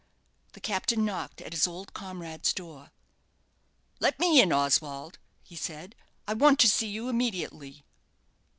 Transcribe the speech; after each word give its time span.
The 0.53 0.59
captain 0.59 1.05
knocked 1.05 1.41
at 1.41 1.53
his 1.53 1.67
old 1.67 1.93
comrade's 1.93 2.53
door. 2.53 2.89
"Let 3.99 4.19
me 4.19 4.41
in, 4.41 4.51
Oswald" 4.51 5.19
he 5.43 5.55
said; 5.55 5.95
"I 6.27 6.33
want 6.33 6.57
to 6.61 6.67
see 6.67 6.87
you 6.87 7.07
immediately." 7.07 7.85